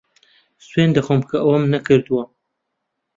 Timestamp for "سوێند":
0.67-0.93